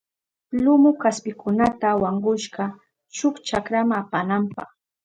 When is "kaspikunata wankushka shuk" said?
1.01-3.35